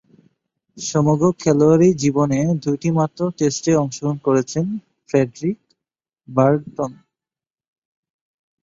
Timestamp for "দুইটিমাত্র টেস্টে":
2.63-3.71